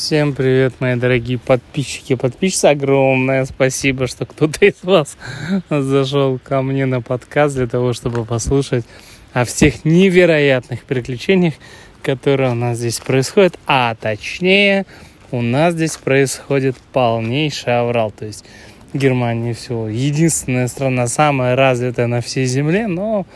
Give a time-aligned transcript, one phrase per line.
[0.00, 2.64] Всем привет, мои дорогие подписчики, подписчицы.
[2.64, 5.18] Огромное спасибо, что кто-то из вас
[5.68, 8.86] зашел ко мне на подкаст для того, чтобы послушать
[9.34, 11.52] о всех невероятных приключениях,
[12.02, 13.58] которые у нас здесь происходят.
[13.66, 14.86] А точнее,
[15.32, 18.10] у нас здесь происходит полнейший аврал.
[18.10, 18.46] То есть
[18.94, 23.26] Германия все единственная страна, самая развитая на всей земле, но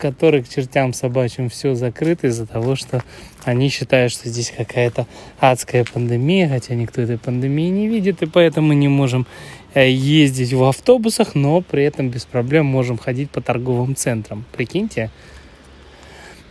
[0.00, 3.04] которой к чертям собачьим все закрыто из-за того, что
[3.44, 5.06] они считают, что здесь какая-то
[5.38, 9.26] адская пандемия, хотя никто этой пандемии не видит, и поэтому не можем
[9.74, 14.44] э, ездить в автобусах, но при этом без проблем можем ходить по торговым центрам.
[14.52, 15.10] Прикиньте.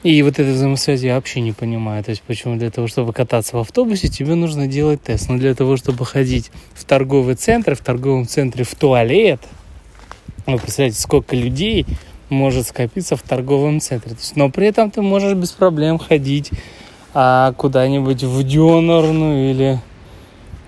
[0.02, 2.02] И вот этой взаимосвязи я вообще не понимаю.
[2.04, 5.28] То есть, почему для того, чтобы кататься в автобусе, тебе нужно делать тест.
[5.28, 9.42] Но для того, чтобы ходить в торговый центр, в торговом центре в туалет,
[10.46, 11.86] вы представляете, сколько людей
[12.30, 14.16] может скопиться в торговом центре.
[14.36, 16.52] Но при этом ты можешь без проблем ходить
[17.22, 19.80] а, куда-нибудь в дёнерную или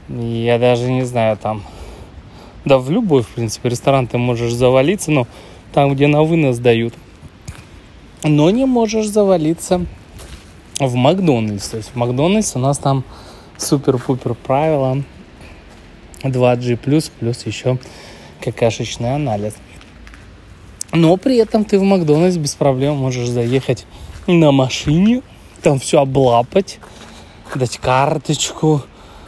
[0.09, 1.63] я даже не знаю там.
[2.65, 5.27] Да в любой в принципе ресторан ты можешь завалиться но
[5.73, 6.93] там где на вынос дают.
[8.23, 9.85] Но не можешь завалиться
[10.77, 11.69] в Макдональдс.
[11.69, 13.05] То есть в Макдональдс у нас там
[13.57, 15.01] супер-пупер правила
[16.21, 17.77] 2G+, плюс еще
[18.41, 19.53] какашечный анализ.
[20.91, 23.85] Но при этом ты в Макдональдс без проблем можешь заехать
[24.27, 25.21] на машине,
[25.61, 26.79] там все облапать,
[27.55, 28.83] дать карточку,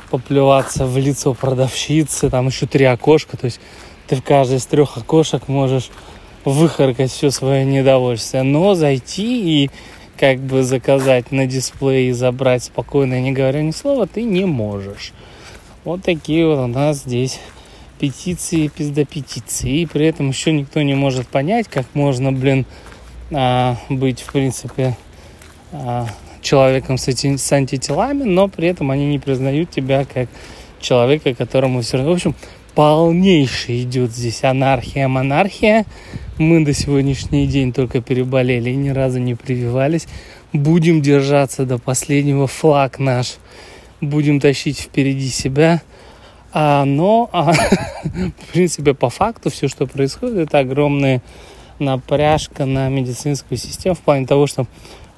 [0.09, 3.59] поплеваться в лицо продавщицы, там еще три окошка, то есть
[4.07, 5.89] ты в каждое из трех окошек можешь
[6.45, 9.71] выхаркать все свое недовольствие, но зайти и
[10.17, 15.13] как бы заказать на дисплее и забрать спокойно, не говоря ни слова, ты не можешь.
[15.83, 17.39] Вот такие вот у нас здесь
[17.99, 19.81] петиции, пизда петиции.
[19.81, 22.65] И при этом еще никто не может понять, как можно, блин,
[23.31, 24.97] а, быть, в принципе,
[26.41, 30.29] человеком с, эти, с антителами, но при этом они не признают тебя как
[30.79, 32.11] человека, которому все равно...
[32.11, 32.35] В общем,
[32.75, 35.85] полнейшая идет здесь анархия, монархия.
[36.37, 40.07] Мы до сегодняшний день только переболели и ни разу не прививались.
[40.51, 42.47] Будем держаться до последнего.
[42.47, 43.35] Флаг наш
[44.01, 45.81] будем тащить впереди себя–
[46.53, 47.51] а, но, а,
[48.03, 51.21] в принципе, по факту все, что происходит, это огромная
[51.79, 54.67] напряжка на медицинскую систему в плане того, что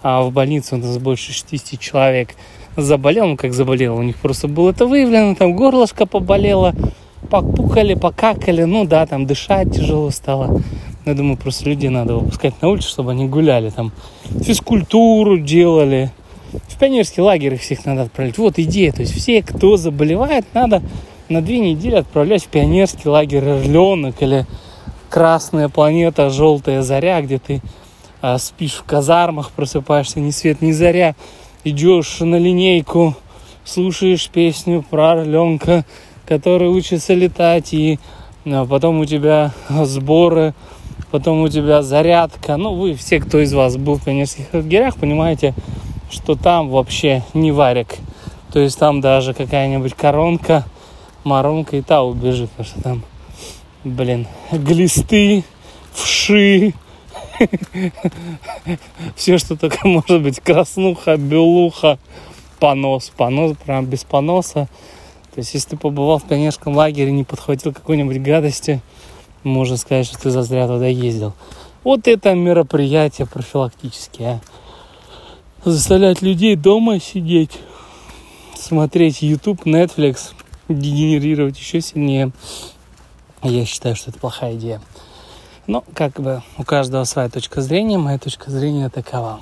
[0.03, 2.29] а, в больнице у нас больше 60 человек
[2.77, 6.73] заболел, ну как заболел, у них просто было это выявлено, там горлышко поболело,
[7.29, 10.61] попукали, покакали, ну да, там дышать тяжело стало.
[11.05, 13.91] Я думаю, просто людей надо выпускать на улицу, чтобы они гуляли, там
[14.43, 16.11] физкультуру делали.
[16.67, 18.37] В пионерский лагерь всех надо отправить.
[18.37, 20.81] Вот идея, то есть все, кто заболевает, надо
[21.29, 24.45] на две недели отправлять в пионерский лагерь Орленок или
[25.09, 27.61] Красная планета, Желтая заря, где ты
[28.33, 31.15] а, спишь в казармах, просыпаешься ни свет, ни заря,
[31.63, 33.15] идешь на линейку,
[33.63, 35.85] слушаешь песню про Орленка,
[36.25, 37.99] который учится летать, и
[38.45, 40.53] а, потом у тебя сборы,
[41.11, 42.57] потом у тебя зарядка.
[42.57, 45.53] Ну, вы все, кто из вас был в пионерских лагерях, понимаете,
[46.09, 47.95] что там вообще не варик.
[48.51, 50.65] То есть там даже какая-нибудь коронка–
[51.25, 53.03] Маронка и та убежит, потому что там,
[53.83, 55.43] блин, глисты,
[55.91, 56.75] вши,
[59.15, 61.99] все, что только может быть, краснуха, белуха,
[62.59, 64.67] понос, понос, прям без поноса.
[65.33, 68.81] То есть, если ты побывал в пионерском лагере, не подхватил какой-нибудь гадости,
[69.43, 71.33] можно сказать, что ты зазря туда ездил.
[71.83, 74.41] Вот это мероприятие профилактические.
[75.65, 75.69] А.
[75.69, 77.51] Заставлять людей дома сидеть,
[78.55, 80.31] смотреть YouTube, Netflix–
[80.69, 82.31] дегенерировать еще сильнее.
[83.43, 84.81] Я считаю, что это плохая идея.
[85.67, 87.97] Но как бы у каждого своя точка зрения.
[87.97, 89.41] Моя точка зрения такова.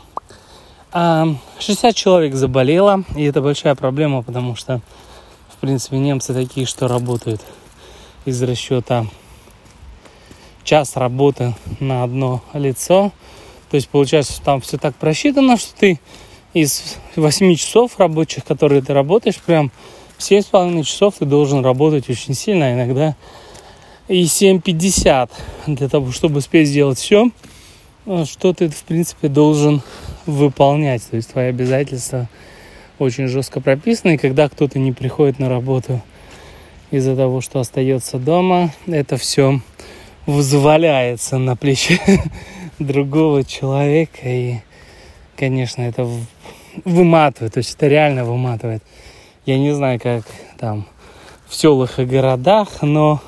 [0.94, 4.80] 60 человек заболело, и это большая проблема, потому что,
[5.50, 7.42] в принципе, немцы такие, что работают
[8.26, 9.08] из расчета
[10.64, 13.12] час работы на одно лицо.
[13.72, 16.00] То есть, получается, там все так просчитано, что ты
[16.54, 19.72] из 8 часов рабочих, которые ты работаешь, прям
[20.20, 23.16] 7,5 часов ты должен работать очень сильно, а иногда
[24.14, 25.32] и 7,50
[25.66, 27.32] для того, чтобы успеть сделать все,
[28.06, 29.82] э, что ты, в принципе, должен
[30.28, 31.02] выполнять.
[31.10, 32.30] То есть твои обязательства
[33.00, 36.00] очень жестко прописаны, и когда кто-то не приходит на работу
[36.92, 39.62] из-за того, что остается дома, это все
[40.28, 42.00] взваляется на плечи
[42.78, 44.58] другого человека, и,
[45.36, 46.08] конечно, это
[46.86, 48.84] выматывает, то есть это реально выматывает.
[49.48, 50.24] Я не знаю, как
[50.60, 50.86] там
[51.48, 53.20] в селах и городах, но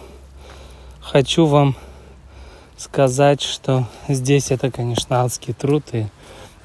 [1.06, 1.76] хочу вам
[2.78, 6.08] сказать, что здесь это, конечно, адский труд, и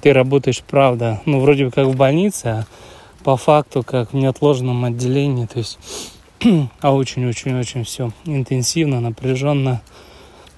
[0.01, 2.65] ты работаешь, правда, ну, вроде бы как в больнице, а
[3.23, 5.79] по факту, как в неотложном отделении, то есть,
[6.81, 9.83] а очень-очень-очень все интенсивно, напряженно.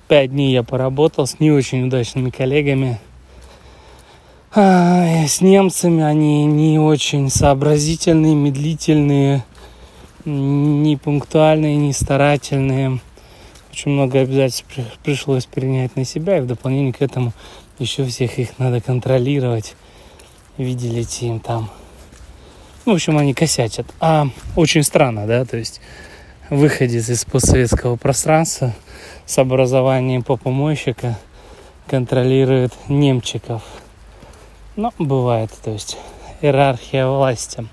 [0.06, 3.00] Пять дней я поработал с не очень удачными коллегами,
[4.54, 9.44] с немцами, они не очень сообразительные, медлительные,
[10.24, 13.00] не пунктуальные, не старательные.
[13.72, 14.66] Очень много обязательств
[15.02, 17.32] пришлось принять на себя, и в дополнение к этому
[17.78, 19.74] еще всех их надо контролировать,
[20.58, 21.70] виделить им там.
[22.84, 23.86] Ну, в общем, они косячат.
[23.98, 25.80] А очень странно, да, то есть
[26.50, 28.74] выходец из постсоветского пространства
[29.26, 31.18] с образованием попомойщика
[31.88, 33.62] контролирует немчиков–
[34.74, 35.98] но бывает, то есть
[36.40, 37.66] иерархия власти.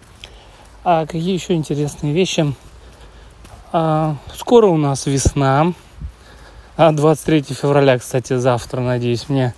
[0.83, 2.53] А какие еще интересные вещи?
[3.71, 5.71] А, скоро у нас весна.
[6.81, 9.53] А 23 февраля, кстати, завтра, надеюсь, мне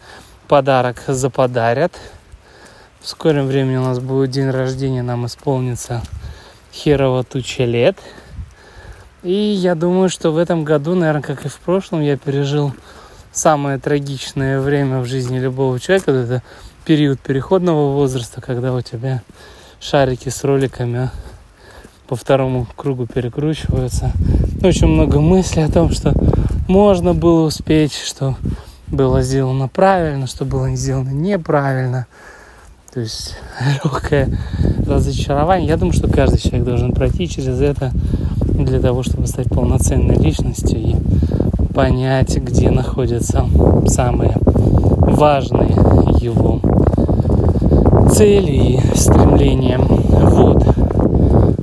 [0.48, 1.94] подарок заподарят.
[3.00, 6.02] В скором времени у нас будет день рождения, нам исполнится
[6.74, 7.96] херово туча лет.
[9.22, 12.74] И я думаю, что в этом году, наверное, как и в прошлом, я пережил
[13.32, 16.10] самое трагичное время в жизни любого человека.
[16.10, 16.42] Это
[16.86, 19.22] период переходного возраста, когда у тебя
[19.80, 21.12] шарики с роликами
[22.08, 24.12] по второму кругу перекручиваются.
[24.64, 26.16] Очень много мыслей о том, что
[26.72, 28.36] можно было успеть, что
[28.88, 32.08] было сделано правильно, что было сделано неправильно.
[32.94, 33.36] То есть
[33.84, 34.30] легкое
[34.88, 35.68] разочарование.
[35.68, 37.92] Я думаю, что каждый человек должен пройти через это
[38.46, 40.96] для того, чтобы стать полноценной личностью и
[41.74, 43.46] понять, где находятся
[43.88, 45.72] самые важные
[46.22, 46.62] его
[48.14, 49.78] цели и стремления.
[49.78, 50.64] Вот.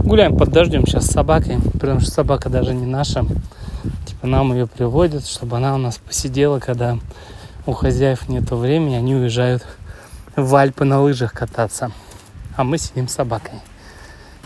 [0.04, 3.24] Гуляем под дождем сейчас с собакой, потому что собака даже не наша.
[4.18, 6.98] Типа нам ее приводят, чтобы она у нас посидела, когда
[7.66, 9.64] у хозяев нет времени, они уезжают
[10.34, 11.92] в Альпы на лыжах кататься.
[12.56, 13.60] А мы сидим с собакой.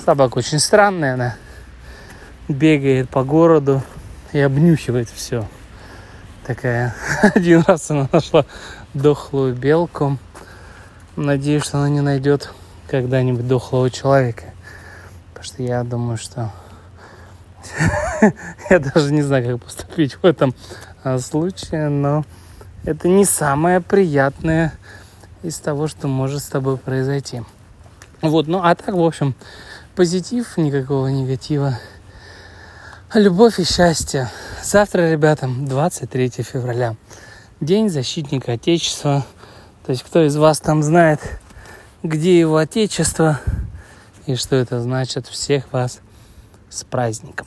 [0.05, 1.37] Собака очень странная, она
[2.49, 3.83] бегает по городу
[4.35, 5.49] и обнюхивает все.
[6.47, 6.95] Такая.
[7.35, 8.45] Один раз она нашла
[8.93, 10.19] дохлую белку.
[11.17, 12.53] Надеюсь, что она не найдет
[12.89, 14.45] когда-нибудь дохлого человека.
[15.29, 16.53] Потому что я думаю, что
[18.71, 20.55] я даже не знаю, как поступить в этом
[21.03, 22.25] а, случае, но
[22.85, 24.73] это не самое приятное
[25.43, 27.43] из того, что может с тобой произойти.
[28.21, 29.35] Вот, ну а так, в общем,
[29.97, 31.79] позитив, никакого негатива.
[33.15, 34.31] Любовь и счастье.
[34.63, 36.97] Завтра, ребята, 23 февраля.
[37.61, 39.27] День защитника Отечества.
[39.85, 41.21] То есть кто из вас там знает,
[42.03, 43.41] где его Отечество
[44.27, 46.01] и что это значит, всех вас
[46.71, 47.47] с праздником.